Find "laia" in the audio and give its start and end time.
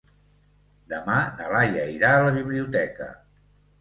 1.55-1.85